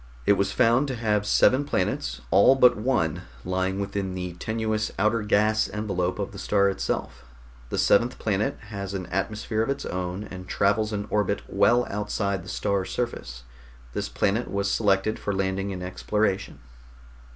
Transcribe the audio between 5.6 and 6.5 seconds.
envelope of the